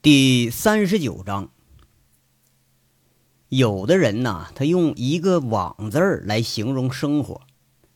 [0.00, 1.50] 第三十九章，
[3.48, 7.40] 有的人呐，他用一个“网”字儿来形容生活，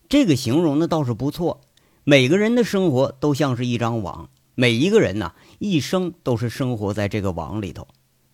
[0.09, 1.61] 这个形容呢倒是不错。
[2.03, 7.87] 每个人的生活都像是一张网，每一个人呐，一生都是生活在这个网里头，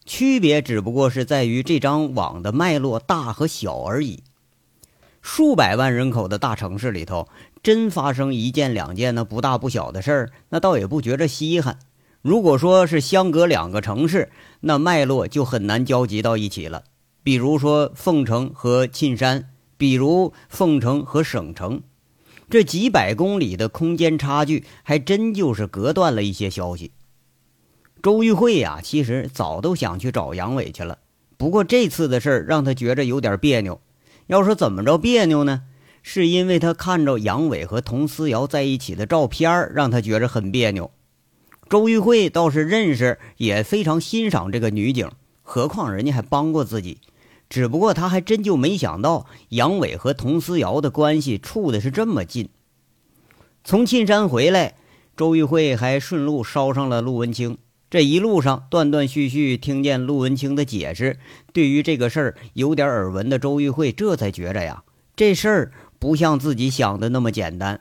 [0.07, 4.23] 区别只不过是在于这张网的脉络大和小而已。
[5.21, 7.29] 数百万人口的大城市里头，
[7.62, 11.79] 真发生一件两件那不大不小的事儿，那倒也不觉着稀罕。
[12.23, 14.30] 如果说是相隔两个城市，
[14.61, 16.84] 那脉络就很难交集到一起了。
[17.23, 21.83] 比如说凤城和沁山，比如凤城和省城，
[22.51, 26.92] 这几百公里的空间差距，还真就是隔断了一些消息。
[28.02, 30.98] 周玉慧呀，其实早都想去找杨伟去了，
[31.37, 33.80] 不过这次的事儿让他觉着有点别扭。
[34.27, 35.62] 要说怎么着别扭呢？
[36.03, 40.91] 是因为他看着杨伟和佟思瑶在一起的照片，让他觉着很别扭。
[41.68, 45.10] 周玉慧倒是认识，也非常欣赏这个女警，
[45.42, 46.98] 何况人家还帮过自己。
[47.50, 52.48] 只不过他还真就没想到杨伟和佟思瑶的关系处的是这么近。
[53.64, 54.77] 从沁山回来，
[55.16, 57.58] 周玉慧还顺路捎上了陆文清。
[57.91, 61.19] 这一路上断断续续听见陆文清的解释，
[61.55, 64.84] 对于这个事儿有点耳闻的周玉慧，这才觉着呀，
[65.16, 67.80] 这事儿不像自己想的那么简单。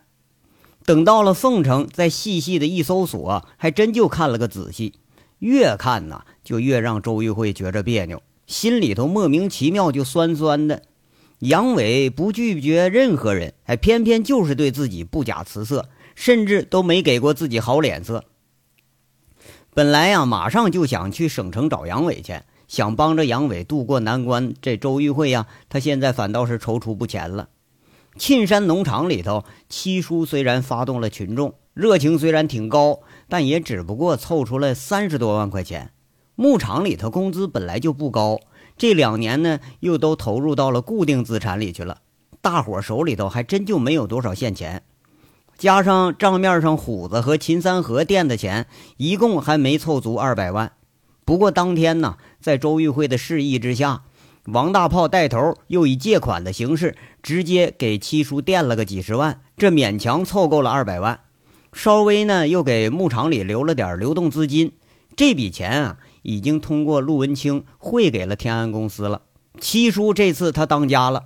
[0.87, 4.93] 等到了凤城，再细细的一搜索，还真就看了个仔细。
[5.39, 10.83] 越看呐，就越让周玉慧觉着别扭，心里头莫名其妙就酸酸的。
[11.39, 18.23] 杨伟不拒绝任何人，还偏偏就是对自己不假辞色，甚至都没给过自己好脸色。
[19.73, 24.53] 本来呀，马上就想去省城找杨伟去，想帮着杨伟渡过难关。
[24.61, 27.49] 这周玉慧呀，她现在反倒是踌躇不前了。
[28.17, 35.91] 沁山农场里头，七叔虽然发动了群众，热情虽然挺高，但也只不过凑出来三十多万块钱。
[36.35, 38.39] 牧场里头工资本来就不高，
[38.77, 41.99] 这两年呢又都投入到了固定资产里去了，
[42.41, 44.83] 大伙手里头还真就没有多少现钱。
[45.57, 48.67] 加上账面上虎子和秦三河垫的钱，
[48.97, 50.73] 一共还没凑足二百万。
[51.25, 54.03] 不过当天呢，在周玉慧的示意之下。
[54.47, 61.19] 王大炮带头，又以借款的形式直接给七叔垫了个几十万，这勉强凑够了二百万。
[61.73, 64.71] 稍微呢，又给牧场里留了点流动资金。
[65.17, 69.23] 这笔钱啊，已经通过陆文清汇给了天安公司了。
[69.59, 71.25] 七叔这次他当家了。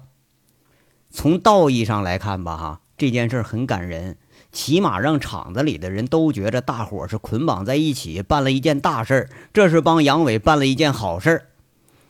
[1.11, 4.17] 从道义上来看吧，哈，这件事很感人，
[4.51, 11.43] 起码让厂子里的人都觉着大伙是捆绑在一起办了一件大事这是帮杨伟办了一件好事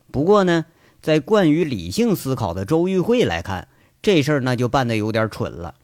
[0.10, 0.68] 不过呢。
[1.02, 3.68] 在惯于理性思考的周玉慧来看，
[4.02, 5.76] 这事儿那就办得有点蠢了。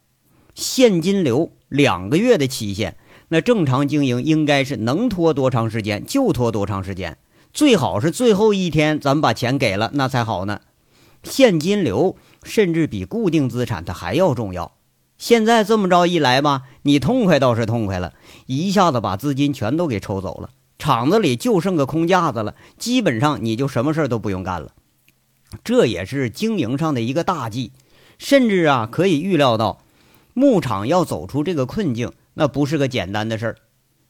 [0.53, 2.97] 现金流两个月的期限，
[3.29, 7.17] 那正常经营应该是能拖多长时间就拖多长时间，
[7.51, 10.61] 最好是最后一天咱们把钱给了，那才好呢。
[11.23, 14.73] 现金流甚至比固定资产它还要重要。
[15.17, 18.13] 现在这么着一来吧，你痛快倒是痛快了，
[18.45, 24.73] 一下子把资金全都给抽走了，厂子里就剩个空架子了，基本上你就什么事儿都不用干了。
[25.63, 27.71] 这也是经营上的一个大忌，
[28.17, 29.83] 甚至啊，可以预料到，
[30.33, 33.55] 牧场要走出这个困境，那不是个简单的事儿。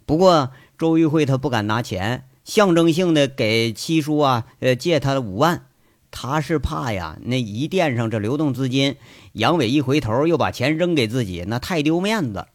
[0.05, 5.65] 不过周玉慧他不敢拿钱，象征性的给七叔啊，呃，借他五万，
[6.11, 8.95] 他是怕呀，那一垫上这流动资金，
[9.33, 12.47] 杨伟一回头又把钱扔给自己，那太丢面子。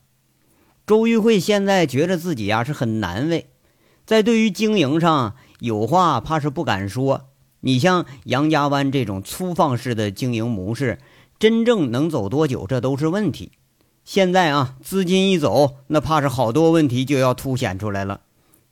[0.87, 3.51] 周玉慧现在觉得自己呀是很难为，
[4.05, 7.29] 在对于经营上有话怕是不敢说。
[7.63, 10.99] 你像杨家湾这种粗放式的经营模式，
[11.39, 13.53] 真正能走多久，这都是问题。
[14.05, 18.23] 现在啊，资金一走，那怕是好多问题就要凸显出来了。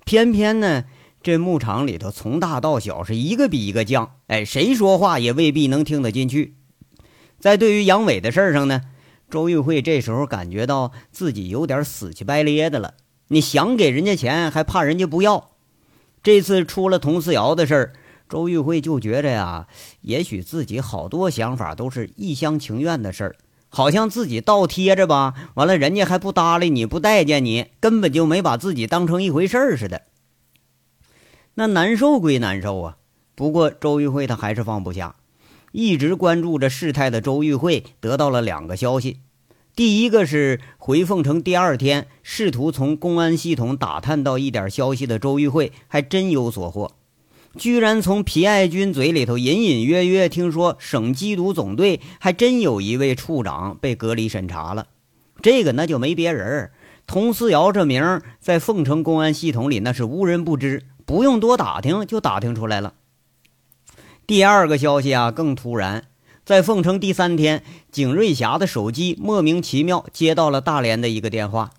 [0.04, 0.84] 偏偏呢，
[1.22, 6.56] 这牧场里头从大到小是一个比一个犟，哎，谁说话也未必能听得进去。
[7.38, 8.80] 在对于杨伟的事儿上呢，
[9.30, 12.94] 周玉慧这时候感觉到自己有点死乞白咧的了。
[13.28, 15.52] 你想给人家钱，还怕人家不要。
[16.24, 17.92] 这次出了佟思瑶的事儿。
[18.30, 19.66] 周玉慧就觉着呀，
[20.02, 23.36] 也许自己好多想法都是一厢情愿的事儿，
[23.68, 30.02] 好像自己倒贴着吧，完了人家还不搭理你，不待见你，根本就没把自己当成一回事儿似的。
[31.54, 32.96] 那难受归难受啊，
[33.34, 35.16] 不过周玉慧她还是放不下，
[35.72, 39.18] 一直关注着事态的周玉慧得到了两个消息，
[39.74, 46.92] 第一个是回凤城第二天，试图从公安系统打探到一点消息的周玉慧还真有所获。
[47.58, 54.86] 居然从皮爱军嘴里头隐隐约约听说，省缉毒总队还真有一位处长被隔离审查了。
[55.42, 56.70] 这个那就没别人，
[57.06, 62.94] 佟思瑶这名在凤城公安系统里那是无人不知，不用多打听就打听出来了。
[64.26, 66.04] 第二个消息啊，更突然，
[66.44, 71.72] 在凤城第三天，景瑞霞的手机莫名其妙接到了大连的一个电话，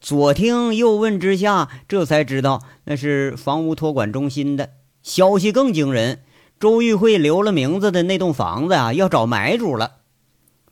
[0.00, 4.70] 左听右问之下，这才知道那是房屋托管中心的
[5.06, 5.52] 消息。
[5.52, 6.20] 更惊人，
[6.58, 9.92] 周玉慧留了名字的那栋房子啊，要找买主了。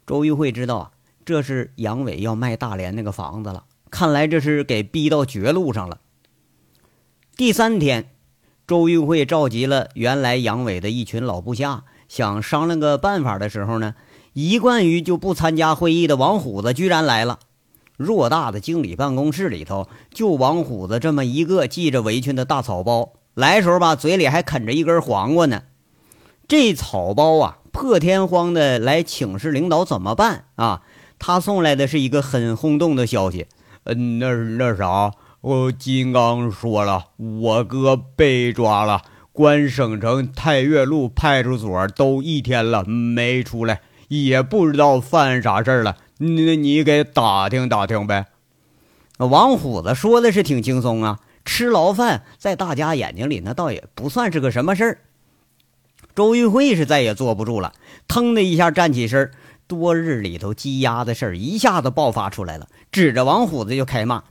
[0.05, 0.91] 周玉慧知道啊，
[1.25, 3.65] 这是杨伟要卖大连那个房子了。
[3.91, 6.01] 看来这是给逼到绝路上了。
[7.37, 8.11] 第三天，
[8.67, 13.95] 周玉慧召集了原来杨伟的一群老部下，想商量个办法的时候呢，
[14.33, 17.39] 一贯于就不参加会议的王虎子居然来了。
[17.97, 25.63] 偌大的经理办公室里头，就王虎子这么一个系着围裙的大草包，来时候吧，嘴里还啃着一根黄瓜呢。
[26.47, 30.83] 这草包啊，破天荒的来请示领导怎么办啊？
[31.19, 33.47] 他送来的是一个很轰动的消息。
[33.85, 39.03] 嗯，那那啥，我金刚说了，我哥被抓了，
[39.33, 45.97] 关省城太岳路派出所都一天了没出来，也不知道犯啥事儿了。
[46.19, 48.27] 你你给打听打听呗。
[49.19, 54.99] 王虎子说的是挺轻松啊，吃牢饭在大家眼睛里那倒也不算是个什么事儿。
[56.15, 57.73] 周玉慧是再也坐不住了，
[58.07, 59.31] 腾的一下站起身。
[59.67, 64.25] 多日里头积压的事儿一下子爆发出来了，指着王虎子就开骂：“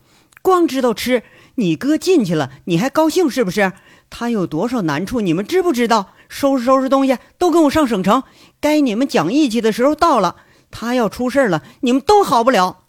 [0.44, 1.24] 光知道吃，
[1.56, 3.74] 你哥进去了，你还高兴是不是？
[4.12, 6.12] 他有多少难处，你们知不知道？
[6.30, 8.24] 收拾收拾东西，都跟我上省城。
[8.62, 10.36] 该你们讲义气的时候到了，
[10.70, 12.84] 他要出事了，你们都好不了。”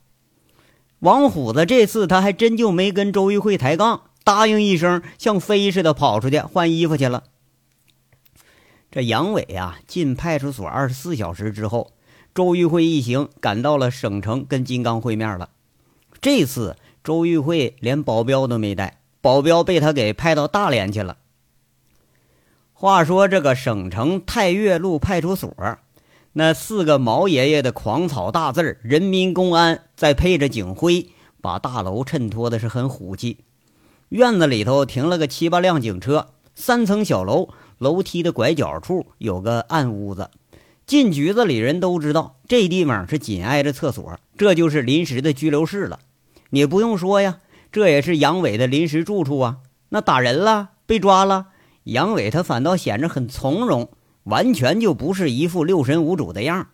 [1.00, 7.22] 王虎子这次他还真就没跟周玉慧抬杠，答应一声，像飞似的跑出去换衣服去了。
[8.90, 11.92] 这杨伟啊，进派出所二十四小时之后。
[12.34, 15.50] 周玉慧一行赶到了省城，跟金刚会面了。
[16.20, 21.18] 这次周玉慧连保镖都没带，保镖被他给派到大连去了。
[22.72, 25.54] 话说这个省城太岳路派出所，
[26.32, 31.10] 那四个毛爷爷的狂草大字人民公安”再配着警徽，
[31.40, 33.44] 把大楼衬托的是很虎气。
[34.14, 40.30] 院子里头停了个七八辆警车，三层小楼，楼梯的拐角处有个暗屋子。
[40.86, 45.98] 进局子里人都知道，这地方是紧挨着厕所，这就是临时的拘留室了。
[46.50, 47.40] 你不用说呀，
[47.72, 49.56] 这也是杨伟的临时住处啊。
[49.88, 51.48] 那打人了，被抓了，
[51.82, 53.90] 杨伟他反倒显着很从容，
[54.22, 56.68] 完全就不是一副六神无主的样。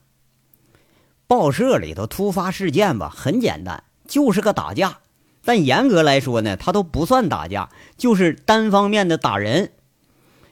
[1.26, 4.98] 报社里头突发事件吧，很简单，就是个打架。
[5.44, 9.72] 但严格来说呢，他都不算打架，就是单方面的打人。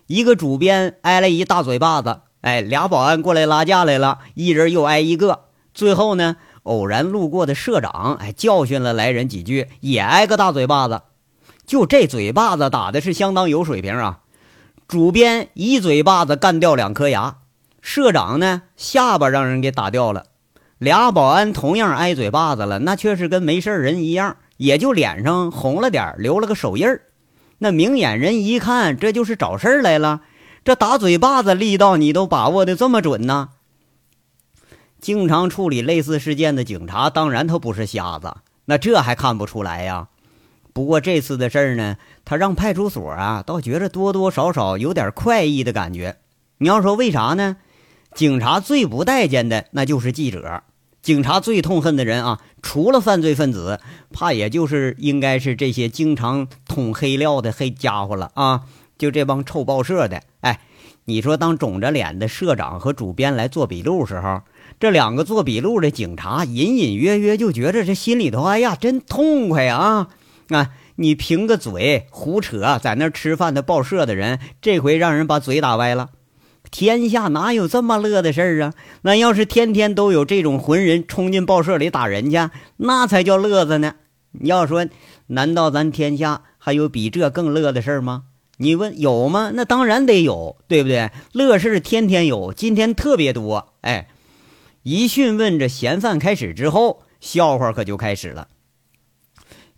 [0.07, 2.21] 一个主编挨了一大嘴巴子。
[2.41, 5.47] 哎，俩保安过来拉架来了，一人又挨一个。
[5.75, 11.03] 最后呢，偶然路过的社长，哎，教训了来人几句，也挨个大嘴巴子。
[11.67, 14.21] 就这嘴巴子打的是相当有水平啊！
[14.87, 17.39] 主编一嘴巴子干掉两颗牙，
[17.83, 20.27] 社长呢下巴让人给打掉了。
[20.79, 27.01] 俩保安同样挨嘴巴子了，那却是跟没事人一样，也就脸上红了点，留了个手印儿。
[27.59, 30.21] 那明眼人一看，这就是找事儿来了。
[30.63, 33.49] 这打嘴巴子力道你都把握的这么准呢？
[35.01, 40.09] 经常处理类似事件的警察，当然他不是瞎子，那这还看不出来呀？
[40.73, 46.19] 不过这次的事儿呢，他让派出所啊，倒觉着多多少少有点快意的感觉。
[46.59, 47.57] 你要说为啥呢？
[48.15, 50.63] 警察最不待见的那就是记者，
[51.09, 53.81] 警察最痛恨的人啊，除了犯罪分子，
[54.13, 58.65] 怕也就是应该是这些经常捅黑料的黑家伙了啊。
[58.99, 60.61] 就这帮臭报社的，哎，
[61.07, 64.43] 你说当肿着脸的社长和主编来做笔录时候，
[64.79, 70.09] 这两个做笔录的警察隐隐约约就觉着这心里头，哎呀，真痛快啊！
[70.51, 76.11] 啊，你凭个嘴胡扯，在那吃饭的报社的人，这回让人把嘴打歪了。
[76.71, 78.75] 天下哪有这么乐的事儿啊？
[79.03, 83.95] 那要是天天都有这种浑人冲进报社里打人家，那才叫乐子呢。
[84.33, 84.87] 你要说，
[85.29, 88.25] 难道咱天下还有比这更乐的事儿吗？
[88.59, 89.53] 你问有吗？
[89.55, 91.11] 那当然得有，对不对？
[91.33, 93.75] 乐事天天有，今天特别多。
[93.83, 94.09] 哎，
[94.83, 98.49] 一讯问这嫌犯开始之后，笑话可就开始了。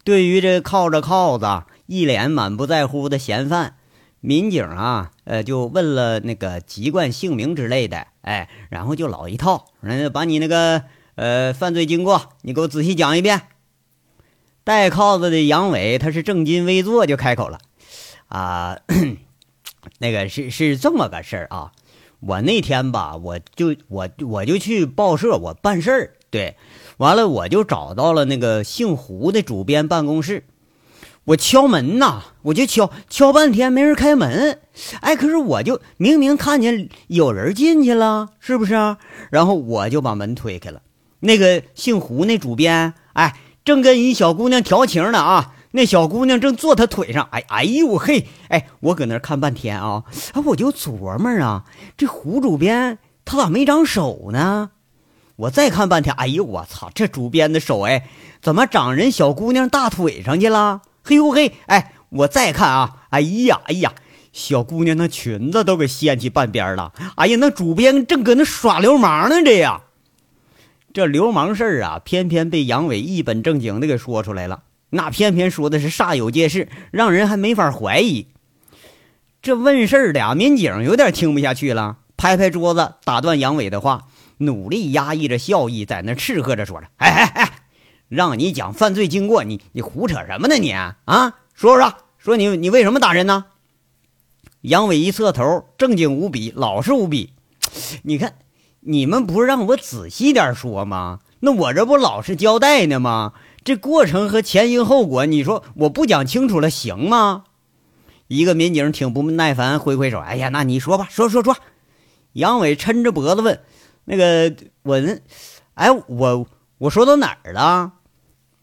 [0.03, 1.47] 对于这靠着铐子、
[1.87, 3.77] 一脸满不在乎的嫌犯，
[4.21, 8.07] 民警啊，呃，就问了那个籍贯、姓名之类的。
[8.23, 10.85] 哎，然后就老一套，人把你那个
[11.15, 13.43] 呃犯罪经过，你给我仔细讲一遍。
[14.63, 17.59] 戴铐子的杨伟，他是正襟危坐，就开口了。
[18.29, 18.79] 啊，
[19.99, 21.73] 那个是是这么个事儿啊，
[22.21, 26.57] 我那天吧，我就我我就去报社，我办事儿，对，
[26.99, 30.45] 完了我就找到了那个姓胡的主编办公室，
[31.31, 34.59] 我敲门呐，我就敲敲半天没人开门，
[35.01, 38.75] 哎，可是我就明明看见有人进去了，是不是？
[39.31, 40.83] 然后我就把门推开了，
[41.21, 50.03] 那个姓胡那主编，哎，正跟一小姑娘调情呢啊，那小姑娘正坐他腿上，哎哎呦嘿，哎，我搁那看半天啊，
[50.47, 51.65] 我就琢磨啊，
[51.97, 54.71] 这胡主编他咋没长手呢？
[55.37, 58.09] 我再看半天，哎呦我操，这主编的手哎，
[58.43, 60.83] 怎么长人小姑娘大腿上去了？
[61.03, 63.93] 嘿呦嘿，哎，我再看啊，哎呀，哎呀，
[64.33, 66.93] 小姑娘那裙子都给掀起半边了。
[67.17, 69.83] 哎呀，那主编正搁那耍流氓呢，这呀，
[70.93, 74.63] 这流氓事儿啊，偏偏被杨伟一本正经的给说出来了。
[74.91, 78.27] 那偏偏说的是煞有介事，让人还没法怀疑。
[79.41, 84.07] 这问事儿的民警有点听不下去了，拍拍桌子打断杨伟的话，
[84.39, 87.51] 努力压抑着笑意，在那斥喝着说着：“哎哎哎！”
[88.11, 90.57] 让你讲犯罪经过，你你胡扯什么呢？
[90.57, 90.97] 你啊，
[91.55, 93.47] 说说说你你为什么打人呢？
[94.63, 97.33] 杨伟一侧头，正经无比，老实无比。
[98.03, 98.35] 你看，
[98.81, 101.21] 你们不是让我仔细点说吗？
[101.39, 103.33] 那我这不老实交代呢吗？
[103.63, 107.45] 这过程和前因后果，你说我不讲清楚了行吗？
[108.27, 111.57] 一个民警挺不耐烦，挥挥手，哎呀，那你说吧，说说说。
[112.33, 113.61] 杨伟抻着脖子问
[114.05, 115.01] ：“那个我，
[115.75, 116.47] 哎，我
[116.79, 117.93] 我说到哪儿了？”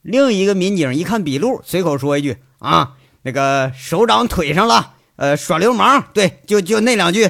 [0.02, 7.30] 另一个民警一看笔录，随口说一句：“啊，那个手掌腿上了，呃，耍流氓。”对，就就那两句。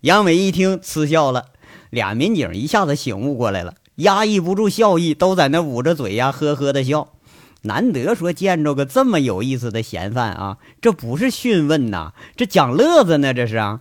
[0.00, 1.46] 杨伟一听，嗤笑了。
[1.90, 7.14] 俩民警一下子醒悟过来了，压抑不住笑意，都在那捂着嘴呀，呵呵的笑。
[7.62, 13.80] 难得说见着个这么有意思的嫌犯啊，这不是讯问呐，这讲乐子呢，这是啊。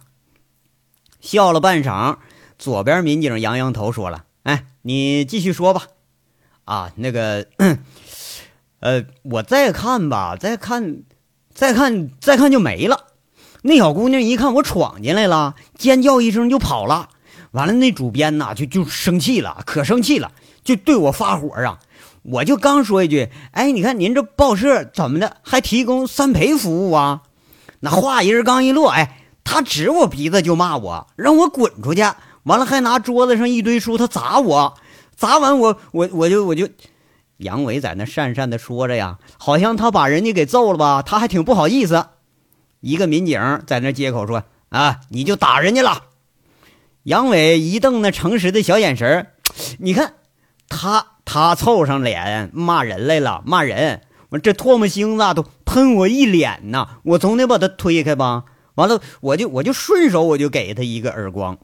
[1.20, 2.18] 笑了半晌，
[2.58, 5.84] 左边民警扬扬头说了：“哎，你继续说吧。”
[6.68, 7.48] 啊，那个，
[8.82, 10.98] 呃，我再看吧，再看，
[11.54, 13.06] 再看，再看就没了。
[13.62, 17.08] 那小姑娘一看我闯进来了，尖叫一声就跑了。
[17.52, 21.80] 完了，那主编呐就就生气了，可生气了，就对我发火啊！
[22.24, 27.22] 我就刚说一句，哎，你看您这报社怎么的，还提供三陪服务啊？
[27.80, 32.04] 那话音刚一落，哎，他指我鼻子就骂我，让我滚出去。
[32.44, 34.74] 完了，还拿桌子上一堆书，他砸我。
[35.18, 36.70] 砸完我我我就我就，
[37.38, 42.06] 杨伟在那讪讪的说着呀，好像他把人家给揍了吧，他还挺不好意思。
[42.82, 46.04] 一个民警在那接口说：“啊，你就打人家了。”
[47.04, 49.28] 杨伟一瞪那诚实的小眼神
[49.80, 50.14] 你看
[50.68, 58.44] 他他凑上脸骂人来了，骂人，我这唾沫星子都喷我一脸呐，我总得把他推开吧。
[58.76, 61.58] 完了，我就我就顺手我就给他一个耳光，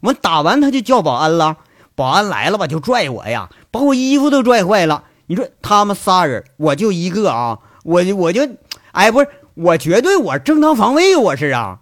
[0.00, 1.58] 我打完他就叫保安了。
[1.96, 5.04] 保安来了吧，就拽我呀，把我衣服都拽坏了。
[5.26, 8.48] 你说他们仨人，我就一个啊，我我就，
[8.92, 11.80] 哎，不是，我绝对我正当防卫，我是啊。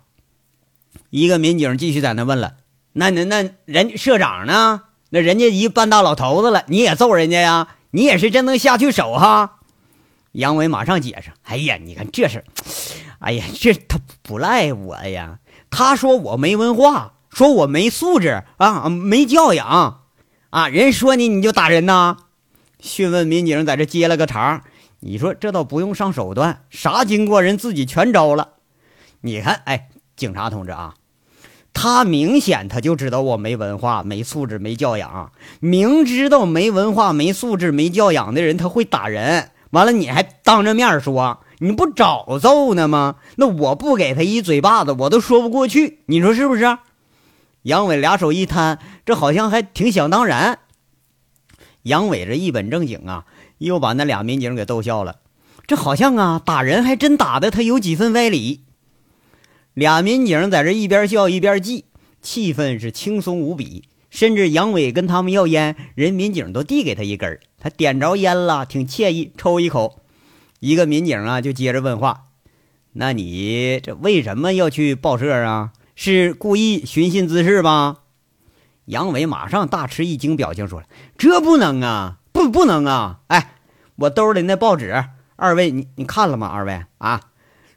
[1.11, 2.55] 一个民警继续在那问了，
[2.95, 4.83] 那那那人社长呢？
[5.11, 7.69] 那人家一半大老头子了，你也揍人家呀？
[7.91, 9.59] 你也是真能下去手哈？
[10.33, 12.45] 杨伟马上解释，哎呀，你看这事，
[13.19, 15.39] 哎呀，这他不赖我呀，
[15.71, 20.04] 他说我没文化，说我没素质啊，没教养。
[20.55, 20.69] 啊！
[20.69, 22.17] 人说你，你就打人呐？
[22.79, 24.63] 讯问民警在这接了个茬
[25.01, 28.51] 你说这倒不用上手段，啥经过人自己全招了。
[29.23, 30.95] 你看，哎，警察同志啊，
[31.73, 35.33] 他明显他就知道我没文化、没素质、没教养。
[35.59, 43.17] 明知道没文化、没素质、没教养的人他会打人，完了你还当着面说，你不找揍呢吗？
[43.39, 46.05] 那我不给他一嘴巴子，我都说不过去。
[46.07, 46.79] 你说是不是？
[47.65, 50.59] 杨伟俩手一摊，这好像还挺想当然。
[51.83, 53.25] 杨伟这一本正经啊，
[53.59, 55.17] 又把那俩民警给逗笑了。
[55.67, 58.65] 这好像啊，打人还真打的他有几分歪理。
[59.73, 61.87] 俩民警在这一边笑一边记，
[62.21, 63.85] 气氛是轻松无比。
[64.11, 70.03] 甚至杨伟跟他们要烟，人民警都递给他一根他点着烟了，挺惬意，抽一口。
[70.61, 72.27] 一个民警啊，就接着问话
[72.93, 77.99] ：“那你这为什么要去报社啊？”是故意寻衅滋事吧？
[78.87, 80.87] 杨伟马上大吃一惊，表情说了
[81.17, 83.21] ：“这不能啊，不不能啊！
[83.29, 83.55] 哎，
[83.97, 85.05] 我兜里那报纸，
[85.37, 86.49] 二位你你看了吗？
[86.49, 87.21] 二位啊，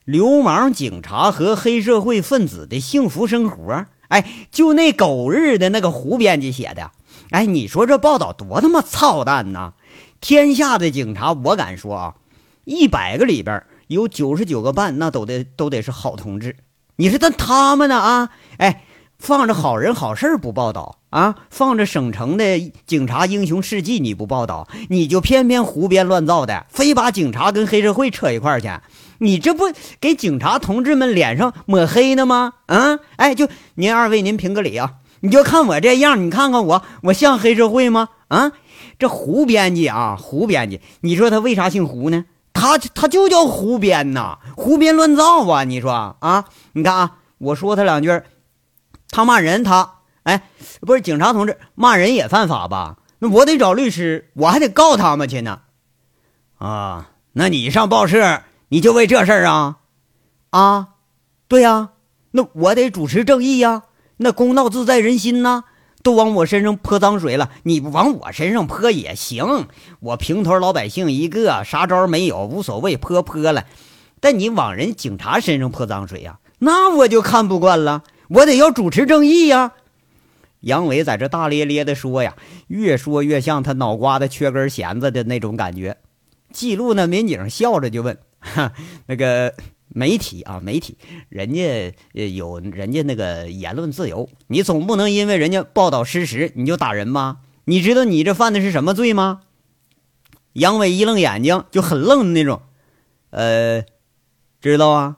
[0.03, 3.85] 流氓警察和黑社会分子的幸福生活。
[4.09, 6.91] 哎，就那狗日的那个胡编辑写的。
[7.29, 9.73] 哎，你说这报道多他妈操蛋呐！
[10.19, 12.15] 天下的警察，我敢说啊，
[12.65, 16.57] 一百个里边有九十九个半，那都得都得是好同志。”
[16.97, 17.95] 你说，但他们呢？
[17.95, 18.83] 啊，哎，
[19.19, 28.67] 放着好人好事不报道啊，放着省城的警察英雄事迹你不报道，你就偏偏胡编乱造的，非把警察跟黑社会扯一块去，
[29.19, 29.65] 你这不
[30.01, 32.53] 给警察同志们脸上抹黑呢吗？
[32.65, 38.09] 啊，哎，就您二位您评个理啊，你就看我这样，你看看我，我像黑社会吗？
[38.29, 38.51] 啊，
[38.97, 42.25] 这胡编辑啊，胡编辑，你说他为啥姓胡呢？
[42.59, 45.63] 他他就叫胡编呐，胡编乱造啊！
[45.63, 48.21] 你说啊，你看啊，我说他两句。
[49.09, 50.49] 他骂人，他哎，
[50.81, 52.97] 不是警察同志骂人也犯法吧？
[53.19, 55.61] 那我得找律师，我还得告他们去呢。
[56.57, 59.77] 啊，那你上报社，你就为这事儿啊？
[60.49, 60.87] 啊，
[61.47, 61.89] 对呀，
[62.31, 63.83] 那我得主持正义呀。
[64.17, 65.63] 那公道自在人心呐，
[66.07, 69.67] 都往我身上泼脏水了，你不往我身上泼也行。
[69.99, 73.65] 我平头老百姓一个，啥招没有，无所谓，泼泼了。
[74.21, 78.03] 但你往人警察身上泼脏水呀，那我就看不惯了。
[78.29, 79.73] 我得要主持正义呀！
[80.61, 82.37] 杨伟在这大咧咧的说呀，
[82.67, 85.97] 越说越像他脑瓜子缺根弦子的那种感觉。
[86.53, 88.71] 记录那民警笑着就问：“哈，
[89.07, 89.53] 那个
[89.89, 90.97] 媒体啊，媒体，
[91.29, 97.37] 人家有人家那个言论自由，你总不能因为人家报道失实你就打人吧？
[97.65, 99.41] 你知道你这犯的是什么罪吗？”
[100.53, 102.61] 杨伟一愣眼睛，就很愣的那种。
[103.29, 103.83] 呃，
[104.59, 105.17] 知道啊，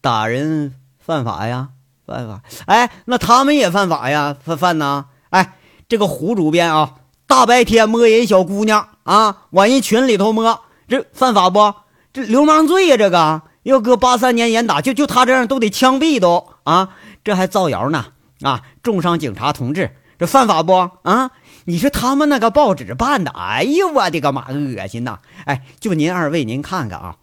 [0.00, 1.70] 打人犯法呀。
[2.06, 2.42] 犯法？
[2.64, 4.34] 哎，那他们也犯法呀？
[4.42, 5.06] 犯犯呢？
[5.28, 6.94] 哎，这个胡主编啊，
[7.26, 11.74] 大白天摸人小姑娘啊，往人群里头摸，这犯法不？
[12.10, 12.96] 这流氓罪呀！
[12.96, 16.90] 这个要搁八三年严打，就就他这样都得枪毙都啊！
[17.24, 18.06] 这还造谣呢
[18.42, 18.62] 啊！
[18.82, 20.72] 重伤警察同志，这犯法不？
[21.02, 21.30] 啊？
[21.64, 25.18] 你说他们那个报纸办的，哎呦我的个妈，恶心呐！
[25.44, 27.16] 哎，就您二位，您看看啊，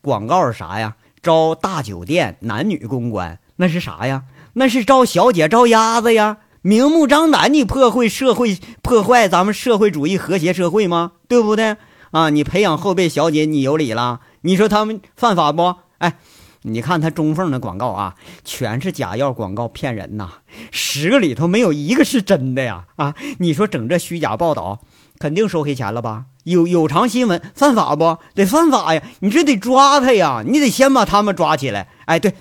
[0.00, 0.94] 广告是啥呀？
[1.20, 3.40] 招大酒店男女公关。
[3.56, 4.22] 那是啥呀？
[4.52, 6.36] 那是招小姐招鸭子呀！
[6.62, 11.12] 明目张胆，你破坏社会，破坏咱们社会主义和谐社会吗？
[11.26, 11.76] 对不对
[12.12, 12.30] 啊？
[12.30, 14.20] 你培养后备小姐，你有理了？
[14.42, 15.74] 你说他们犯法不？
[15.98, 16.18] 哎，
[16.62, 18.14] 你看他中缝的广告啊，
[18.44, 20.30] 全是假药广告，骗人呐！
[20.70, 22.84] 十个里头没有一个是真的呀！
[22.96, 24.80] 啊，你说整这虚假报道，
[25.18, 26.26] 肯定收黑钱了吧？
[26.44, 29.02] 有有偿新闻犯法不得犯法呀？
[29.20, 30.42] 你这得抓他呀！
[30.46, 31.88] 你得先把他们抓起来。
[32.06, 32.34] 哎，对。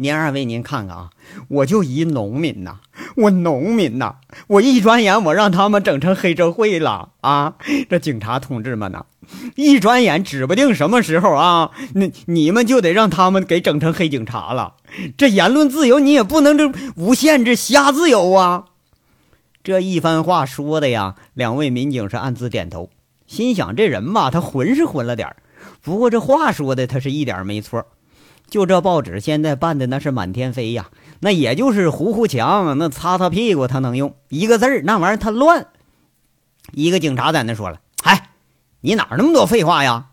[0.00, 1.10] 您二位，您看看啊，
[1.48, 2.78] 我就一农民呐，
[3.16, 7.54] 我农民呐，我一转眼我让他们整成黑社会了啊！
[7.88, 9.06] 这警察同志们呐，
[9.56, 14.74] 一转眼指不定什么时候啊，那你们就得让他们给整成黑警察了。
[15.16, 18.64] 这言论自由你也不能这无限制瞎自由啊！
[19.62, 22.90] 这一番话说的呀，两位民警是暗自点头，
[23.26, 25.34] 心想这人吧，他混是混了点
[25.82, 27.84] 不过这话说的他是一点没错。
[28.48, 30.88] 就这报纸现在办的那是满天飞呀，
[31.20, 35.66] 那也就是糊糊墙，那擦擦屁股他能用一个字儿，那玩意儿他乱。
[36.72, 38.30] 一个警察在那说了：“嗨，
[38.80, 40.06] 你哪那么多废话呀？”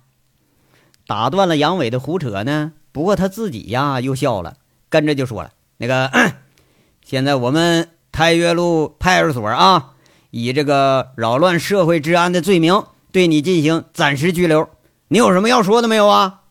[1.05, 2.71] 打断了杨伟的胡扯呢。
[2.91, 4.55] 不过他自己呀又笑了，
[4.89, 6.09] 跟着就说了：“那个，
[7.03, 9.91] 现在我们太岳路派出所啊，
[10.31, 14.69] 以这个扰乱社会治安的罪名对你进行暂时拘留。
[15.09, 16.41] 你有什么要说的没有啊？”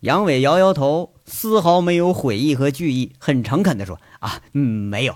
[0.00, 5.14] 杨伟摇摇头，丝毫没有悔意和惧意，很诚恳地说：“啊，嗯，没有，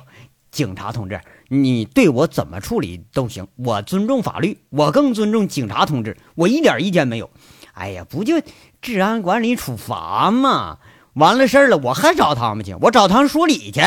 [0.50, 7.30] 警察同志，你对我怎么处理都行，我尊重法律，我更尊重警察同志，我一点意见没有。
[7.72, 8.34] 哎呀，不就
[8.82, 10.78] 治安管理处罚吗？
[11.14, 13.80] 完了事儿了，我还找他们去，我找他们说理去。”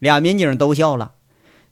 [0.00, 1.12] 俩民警都笑了，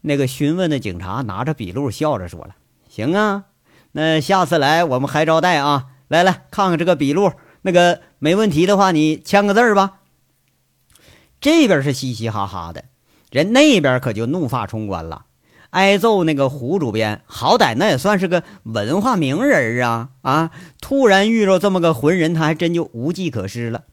[0.02, 2.54] 那个询问的警察拿着笔录笑着说了
[2.88, 3.46] ：“行啊，
[3.92, 7.32] 那下次来我们还招待啊，来来看看这个笔录。”
[7.62, 9.99] 那个没问题的话，你签个字儿吧。
[11.40, 12.85] 这边是嘻嘻哈哈的，
[13.31, 15.27] 人那边可就怒发冲冠了。
[15.70, 20.51] 挨揍那个胡主编，好歹那也算是个文化名人啊啊！
[20.81, 23.85] 突然遇着这么个混人，他还真就无计可施了。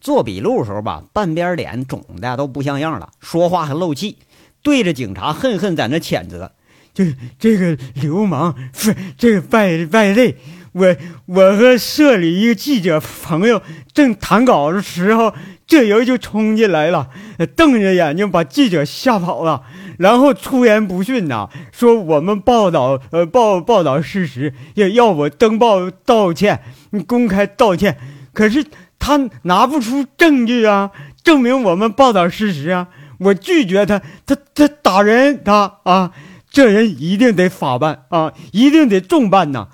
[0.00, 4.16] 做笔录的时候吧，半边脸肿的都不像样了，说话还漏气，
[4.62, 6.52] 对着警察恨恨在那谴责
[6.94, 7.04] ：“就
[7.38, 10.36] 这个流氓，是这个败败类。”
[10.72, 13.60] 我我和社里一个记者朋友
[13.92, 15.32] 正谈稿的时候，
[15.66, 17.08] 这人就冲进来了，
[17.56, 19.62] 瞪着眼睛把记者吓跑了，
[19.98, 26.60] 然后出言不逊呐，说我们报道呃报报道事实，要要我登报道歉，
[27.06, 27.98] 公开道歉。
[28.32, 28.64] 可是
[28.98, 30.90] 他拿不出证据啊，
[31.24, 36.12] 证明我们报道事实啊，我拒绝他，他他打人，他啊，
[36.50, 39.68] 这人一定得法办啊，一定得重办呐。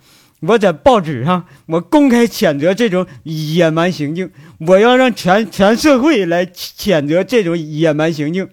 [0.47, 4.31] 我在报纸上，我公开谴责这种野蛮行径，
[4.67, 8.49] 我要让全全社会来谴责这种野蛮行径。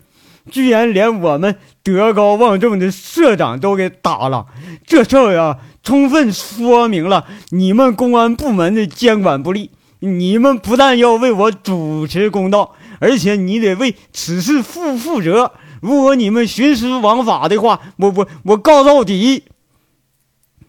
[0.49, 4.47] 居然连我们德高望重的社长都给打了，
[4.85, 9.69] 这事儿啊，充分说明了你们公安部门的监管不力。
[9.99, 15.51] 你们不但要为我主持公道，而且你得为此事负负责。
[15.79, 19.43] 如果你们徇私枉法的话，我我我告到底。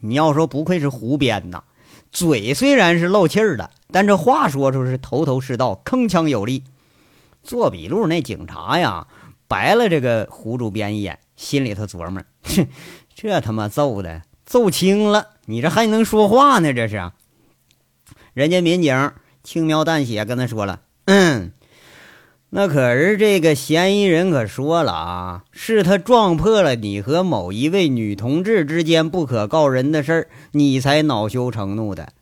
[0.03, 1.63] 你要说不愧是胡编呐，
[2.11, 6.65] 嘴虽然是漏气儿的，但这话说出是头头是道，铿锵有力。
[7.43, 9.07] 做笔录那警察呀，
[9.49, 12.67] 白了这个胡主编一眼，心里头琢磨：哼，
[13.15, 16.73] 这他妈揍的揍轻了，你这还能说话呢？
[16.73, 17.11] 这是。
[18.35, 19.13] 人家民警
[19.43, 21.53] 轻描淡写跟他说了：“嗯，
[22.55, 32.13] 那可是这个嫌疑人可说了啊，是他撞破了你和某一位女同志之间不可告人的事儿，你才恼羞成怒的。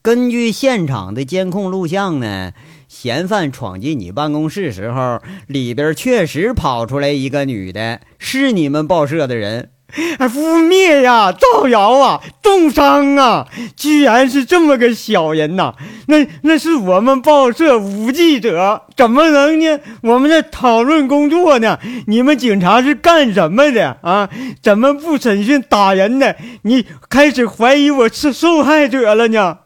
[0.00, 2.52] 根据现场的监控录像呢，
[2.86, 9.70] 嫌犯闯进你办公室时候，里边确实跑出来一个女的，是你们报社的人。”
[10.18, 13.46] 还，污蔑呀，造谣啊，重伤啊！
[13.76, 15.74] 居然是这么个小人呐！
[16.06, 19.80] 那那是我们报社吴记者，怎么能呢？
[20.02, 21.78] 我们在讨论工作呢。
[22.06, 24.30] 你们警察是干什么的啊？
[24.62, 26.34] 怎么不审讯打人呢？
[26.62, 29.58] 你开始怀疑我是受害者了呢？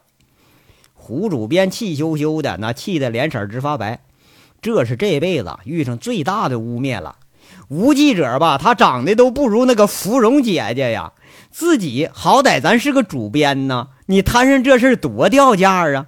[0.93, 4.01] 胡主编气羞羞的，那气得脸色直发白。
[4.61, 7.15] 这是这辈子遇上最大的污蔑了。
[7.69, 11.13] 吴记者吧，他长得都不如那个芙蓉姐姐呀。
[11.51, 16.07] 自己好歹咱是个主编呢，你摊上这事多掉价啊！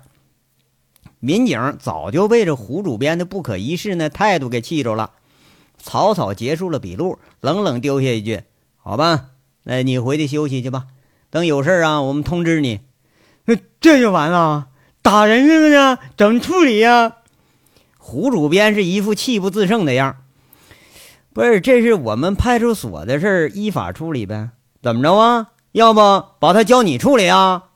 [1.19, 5.11] 民警早就被这胡主编的不可一世那态度给气着了，
[5.77, 8.41] 草草结束了笔录，冷冷丢下一句
[8.77, 9.25] ：“好吧，
[9.63, 10.85] 那你回去休息去吧。
[11.29, 12.81] 等有事啊，我们通知你。”
[13.45, 14.67] 那这就完了？
[15.01, 15.97] 打人这个呢？
[16.15, 17.17] 怎么处理呀？
[17.97, 20.17] 胡主编是一副气不自胜的样。
[21.39, 24.49] 不是，这是我们派出所的事儿，依法处理呗。
[24.83, 25.51] 怎么着啊？
[25.71, 26.01] 要不
[26.37, 27.69] 把他交你处理啊？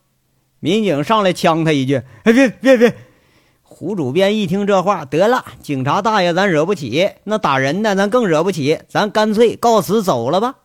[0.60, 2.94] 民警上来呛他一句：“哎，别别别！”
[3.64, 10.56] 胡主编一听这话，得了，警察大爷咱惹不起，那打人的咱更惹不起，咱干脆告辞走了吧。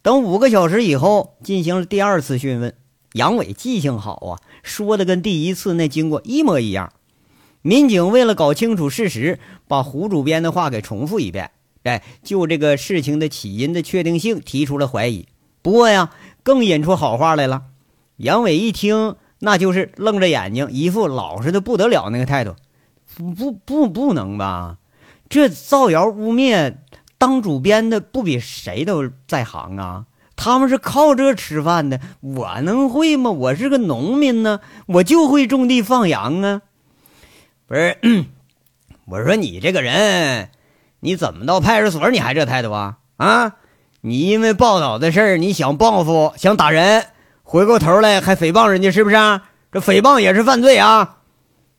[0.00, 2.74] 等五个小时以后，进行了第二次讯问。
[3.12, 6.90] 杨伟记性好啊，说的跟第一次那经过一模一样。
[7.68, 11.50] 民警为了搞清楚事实，把胡主编的话给重复一遍，
[11.82, 15.28] 哎，就这个事情的起因的确定性提出了怀疑。
[15.60, 16.08] 不过呀，
[16.42, 17.64] 更引出好话来了。
[18.16, 22.56] 杨伟一听，那就是愣着眼睛，一副老实的不得了那个态度。
[23.14, 24.78] 不不不，能吧？
[25.28, 26.76] 这造谣污蔑
[27.18, 30.06] 当主编的，不比谁都在行啊？
[30.36, 33.30] 他们是靠这吃饭的，我能会吗？
[33.30, 36.62] 我是个农民呢，我就会种地放羊啊。
[37.68, 37.98] 不是，
[39.04, 40.48] 我说你这个人，
[41.00, 42.96] 你怎么到派出所你还这态度啊？
[43.18, 43.56] 啊，
[44.00, 47.08] 你因为报道的事儿，你想报复，想打人，
[47.42, 49.16] 回过头来还诽谤人家，是不是？
[49.70, 51.18] 这诽谤也是犯罪啊！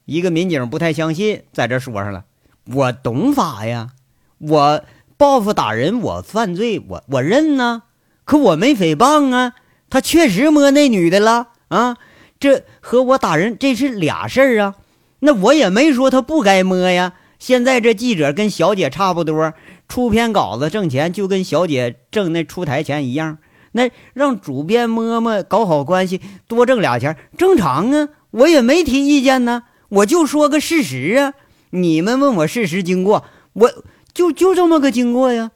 [0.06, 2.26] 一个民警不太相信，在这说上了，
[2.68, 3.90] 我懂法呀，
[4.38, 4.84] 我
[5.18, 7.82] 报复打人，我犯罪，我我认呢，
[8.26, 9.54] 可我没诽谤啊，
[9.90, 11.98] 他确实摸那女的了啊，
[12.40, 14.76] 这和我打人这是俩事儿啊。
[15.20, 17.14] 那我也没说他不该摸呀。
[17.38, 19.54] 现在这记者跟小姐差不多，
[19.88, 23.38] 出篇稿子挣钱就跟小姐挣那出台钱一样。
[23.72, 28.10] 那让主编摸摸，搞好关系，多挣俩钱，正常啊。
[28.32, 31.34] 我也没提意见呢，我就说个事实啊。
[31.70, 33.72] 你们问我事实经过，我
[34.14, 35.52] 就就这么个经过呀。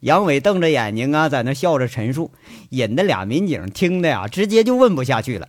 [0.00, 2.32] 杨伟瞪着眼睛啊，在那笑着陈述，
[2.70, 5.48] 引得俩民警听的呀，直接就问不下去了。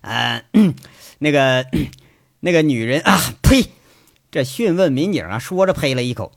[0.00, 0.74] 嗯。
[1.18, 1.66] 那个，
[2.40, 3.66] 那个女人啊，呸！
[4.30, 6.32] 这讯问民警啊，说着呸了一口。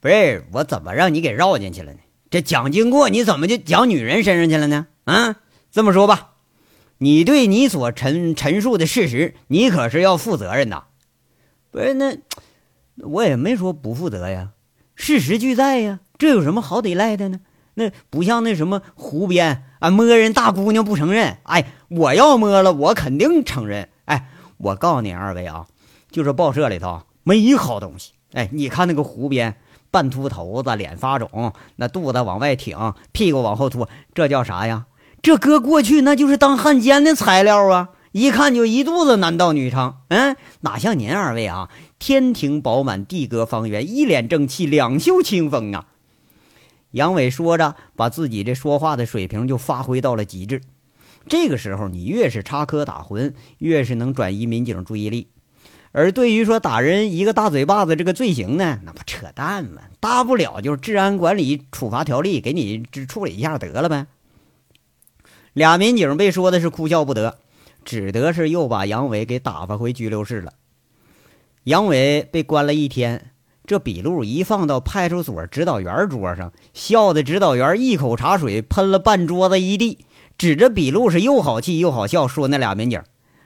[0.00, 1.98] 不是我怎么让你给绕进去了呢？
[2.30, 4.86] 这讲经过，你怎么就讲女人身上去了呢？
[5.04, 5.36] 啊，
[5.70, 6.32] 这么说吧，
[6.98, 10.84] 你对你所陈陈述的事实，你可是要负责任的。
[11.70, 12.18] 不是那，
[12.96, 14.50] 我也没说不负责呀，
[14.94, 17.40] 事实俱在呀，这有什么好抵赖的呢？
[17.74, 21.36] 那不像那什么胡编啊，摸人大姑娘不承认。
[21.42, 23.90] 哎，我要摸了，我肯定承认。
[24.06, 25.66] 哎，我告诉你二位啊，
[26.10, 28.12] 就是报社里头没一好东西。
[28.32, 29.56] 哎，你看那个胡编，
[29.90, 34.86] 半秃头子，脸发肿，那肚子往外挺，屁股往后凸，这叫啥呀？
[35.22, 37.90] 这搁过去那就是当汉奸的材料啊！
[38.12, 39.94] 一看就一肚子男盗女娼。
[40.08, 45.86] 嗯，哪像您二位啊，天庭饱满，地阁方圆，一脸正气，两袖清风啊！
[46.92, 50.62] 杨伟说着，把自己这说话的水平就发挥到了极致。
[51.28, 55.28] 这个时候，你越是插科打诨，越是能转移民警注意力。
[55.92, 59.82] 而对于说打人一个大嘴巴子这个罪行呢，那不扯淡吗？
[59.98, 64.06] 大不了就是治安管理处罚条例给你只处理一下得了呗。
[65.54, 67.38] 俩民警被说的是哭笑不得，
[67.82, 70.52] 只得是又把杨伟给打发回拘留室了。
[71.64, 73.30] 杨伟被关了一天，
[73.64, 80.04] 这笔录一放到派出所指导员桌上，笑的指导员一口茶水喷了半桌子一地，
[80.38, 83.02] 指着笔录是又好气又好笑，说那俩民警：“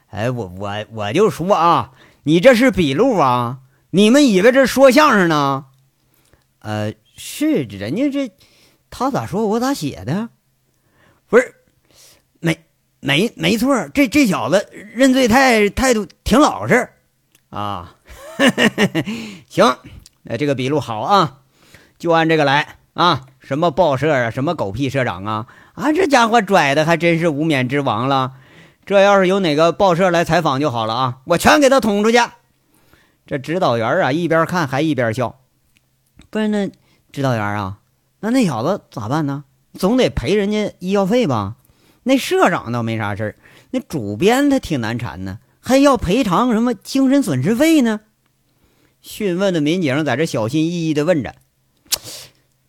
[0.08, 1.92] 哎，我我我就说啊。”
[2.24, 3.60] 你这是笔录啊？
[3.92, 5.64] 你们以为这说相声呢？
[6.58, 8.30] 呃，是人家这，
[8.90, 10.28] 他咋说我咋写的？
[11.26, 11.54] 不是，
[12.40, 12.60] 没
[13.00, 16.90] 没没错，这这小子认罪态态度挺老实
[17.48, 17.96] 啊。
[19.48, 19.78] 行，
[20.22, 21.38] 那这个笔录好啊，
[21.98, 23.26] 就按这个来啊。
[23.38, 28.34] 什么报社啊，什么狗屁社长啊，啊，这家伙拽的还真是无冕之王了。
[28.84, 31.18] 这要是有哪个报社来采访就好了啊！
[31.24, 32.18] 我全给他捅出去。
[33.26, 35.40] 这指导员啊，一边看还一边笑。
[36.28, 36.70] 不是那
[37.12, 37.78] 指导员啊，
[38.20, 39.44] 那那小子咋办呢？
[39.78, 41.56] 总得赔人家医药费吧？
[42.02, 43.36] 那社长倒没啥事儿，
[43.70, 48.00] 那主编他挺难缠呢，还要赔偿什么精神损失费呢？
[49.00, 51.36] 讯问的民警在这小心翼翼地问着：“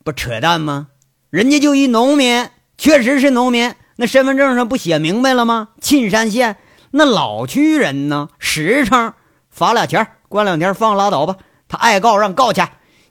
[0.04, 0.90] 不扯淡吗？
[1.32, 2.48] 人家就一农民，
[2.82, 5.70] 确实是农民。”那身份证上不写明白了吗？
[5.80, 6.58] 沁山县
[6.90, 8.30] 那老区人呢？
[8.40, 9.14] 实诚，
[9.52, 11.38] 罚俩钱，关两天，放拉倒吧。
[11.68, 12.64] 他爱告让告去。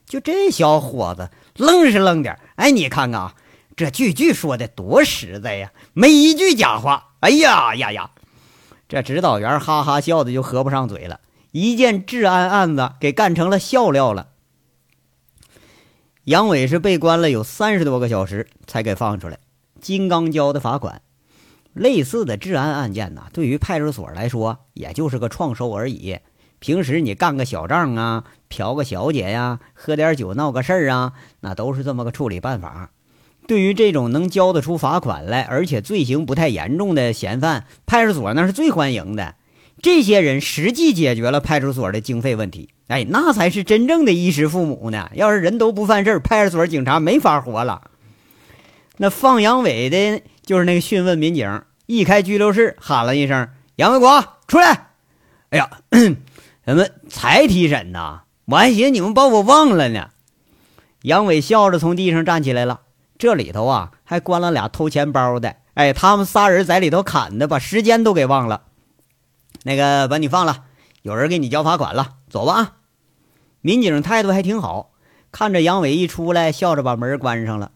[0.05, 2.37] 就这小伙子，愣是愣点。
[2.55, 3.35] 哎，你看看啊，
[3.77, 7.11] 这句句说的多实在呀，没一句假话。
[7.21, 8.11] 哎呀呀呀！
[8.89, 11.21] 这指导员哈哈笑的就合不上嘴了。
[11.51, 14.27] 一件治安案子给干成了笑料了。
[16.25, 19.37] 杨伟是被关了有三十多个小时才给放出来。
[19.81, 21.01] 金刚交的罚款，
[21.73, 26.19] 类似的治安案件呢，对于派出所来说，也就是个创收而已。
[26.59, 32.91] 平时你干个小账啊，嫖个小姐呀，喝点酒闹个事儿啊，那都是这么个处理办法。
[33.47, 39.35] 对于这种能交得出罚款来，而且罪行不太严重的嫌犯，派出所那是最欢迎的。
[39.81, 45.09] 这些人实际解决了派出所的经费问题，哎，那才是真正的衣食父母呢。
[45.15, 47.89] 要是人都不犯事派出所警察没法活了。
[49.01, 54.89] 那放杨伟的，就是那个讯问民警，一开拘留室，喊了一声：“杨伟国，出来！”
[55.49, 55.71] 哎呀，
[56.63, 58.21] 怎么才提审呢？
[58.45, 60.11] 我还寻思你们把我忘了呢。
[61.01, 62.81] 杨伟笑着从地上站起来了。
[63.17, 65.55] 这里头啊，还关了俩偷钱包的。
[65.73, 68.65] 哎，他们仨人在里头砍的，把时间都给忘了。
[69.63, 70.65] 那个，把你放了，
[71.01, 72.53] 有人给你交罚款了，走吧。
[72.53, 72.73] 啊！
[73.61, 74.91] 民警态度还挺好，
[75.31, 77.71] 看着杨伟一出来，笑着把门关上了。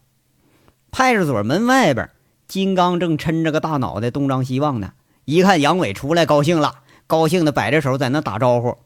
[0.96, 2.08] 派出所门外边，
[2.48, 4.94] 金刚正抻着个大脑袋东张西望呢。
[5.26, 8.78] 一看杨伟出来，高兴了，高兴的摆着手在那打招呼。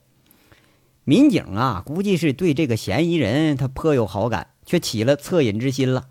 [1.04, 6.06] 民警啊，估计是对这个嫌疑人他颇有好感，却起了恻隐之心了。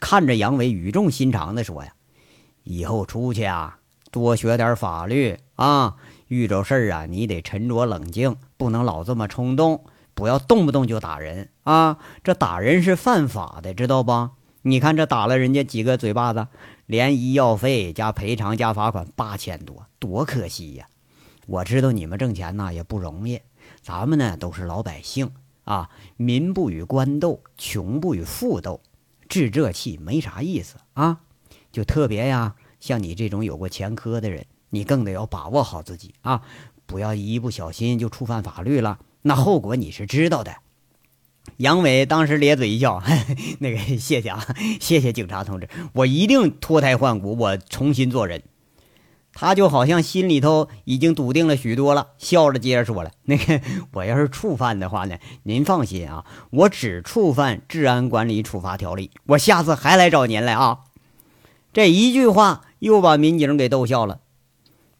[0.00, 1.92] 看着杨伟，语重心长的说：“呀，
[2.62, 3.80] 以后出去啊，
[4.10, 5.96] 多学点法律啊，
[6.28, 11.98] 遇着事儿啊，你得沉着冷静，不能老这么冲动，不要动不动就打人啊。
[12.22, 14.30] 这打人是犯法的，知道不？”
[14.66, 16.48] 你看这打了人家几个嘴巴子，
[16.86, 20.88] 连医药费加赔偿加罚款八千多，多可惜呀！
[21.46, 23.42] 我知道你们挣钱呐也不容易，
[23.82, 25.30] 咱们呢都是老百姓
[25.64, 28.80] 啊，民不与官斗，穷不与富斗，
[29.28, 31.20] 置这气没啥意思啊！
[31.70, 36.40] 就特别呀，像你这种有过前科的人，你更得要把握好自己啊，
[36.86, 40.56] 不要一不小心就触犯法律了，那后果你是知道的。
[41.58, 43.02] 杨伟当时咧嘴一笑，
[43.60, 44.44] 那个谢谢啊，
[44.80, 48.42] 谢谢警察同志，我一定脱胎换骨，我重新做人。
[49.36, 53.60] 他就好像心里头已经笃定了许多了，笑着接着说了：“那个
[53.92, 60.78] 我要是触犯的话呢，您放心啊，我只触犯治安管理处罚条例，我下次还来找您来啊。”
[61.74, 64.20] 这一句话又把民警给逗笑了，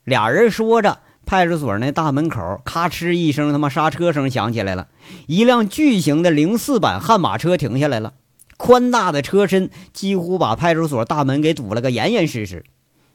[0.03, 1.01] 俩人说着。
[1.27, 4.89] 派出所那大门口，咔哧一声，他妈刹车声响起来了。
[5.27, 8.15] 一辆巨型的零四版悍马车停下来了，
[8.57, 12.65] 宽大的车身几乎把派出所大门给堵了个严严实实。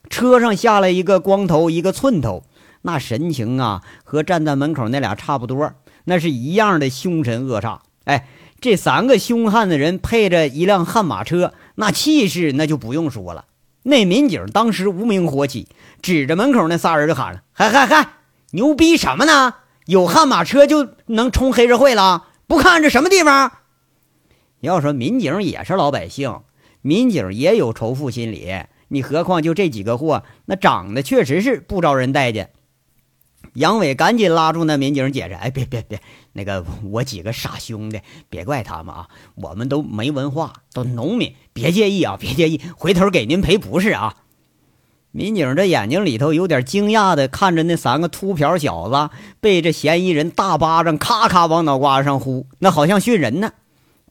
[0.09, 2.43] 车上下来一个光头，一个寸头，
[2.81, 5.73] 那神情啊，和站在门口那俩差不多，
[6.05, 7.79] 那是一样的凶神恶煞。
[8.05, 8.27] 哎，
[8.59, 13.45] 这三个凶悍的人配着一辆悍马车，那气势那就不用说了。
[13.89, 15.67] 那民警当时无名火起，
[16.01, 18.09] 指着门口那仨人就喊了：“嗨嗨嗨，
[18.51, 19.55] 牛逼什么呢？
[19.87, 22.27] 有悍马车就能冲黑社会了？
[22.47, 23.51] 不看这什么地方？”
[24.61, 26.41] 要说民警也是老百姓，
[26.81, 28.53] 民警也有仇富心理。
[28.89, 32.51] 你何况就这几个货，那长得确实是不招人待见。
[33.53, 36.01] 杨伟赶紧拉住那民警解释：“哎，别别别，
[36.33, 44.15] 那个 我几个傻兄弟，别怪他们啊，我们都没文化，都农民，别介意啊，别介意，回头给您赔不是啊。”
[45.11, 53.53] 民警这眼睛里头有点惊讶的看着那三个秃瓢小子被这嫌疑人大巴掌咔咔往脑瓜上呼，那好像训人呢。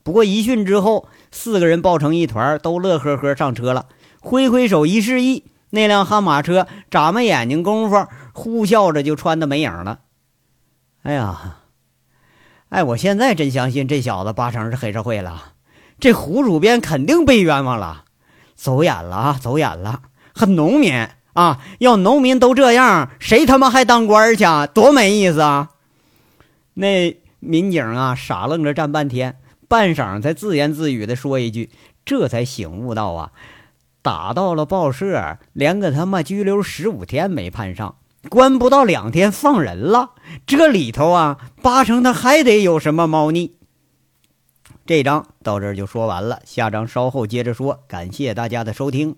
[0.03, 3.87] 不过一训之后，四个人抱成一团，都乐呵呵上车了，
[4.21, 10.01] 挥挥手一示意，那辆悍马车眨巴眼睛功夫，呼啸着就穿的没影了。
[11.03, 11.59] 哎呀，
[12.71, 15.53] 哎，我现在真相信这小子八成是黑社会了，
[15.99, 18.05] 这胡主编肯定被冤枉了，
[18.55, 20.03] 走眼了啊，走眼了。
[20.35, 20.95] 很农民
[21.33, 24.67] 啊，要农民都这样，谁他妈还当官去啊？
[24.67, 25.71] 多没意思啊！
[26.75, 31.71] 那民警啊，傻愣着站半天，半晌才自言自语的说一句，
[32.05, 33.33] 这才醒悟到啊，
[34.03, 37.97] 打到了报社，连个他妈拘留十五天没判上，
[38.29, 40.11] 关不到两天放人了，
[40.47, 43.57] 这里头啊，八成他还得有什么猫腻。
[44.85, 47.81] 这章到这儿就说完了，下章稍后接着说。
[47.87, 49.17] 感谢大家的收听。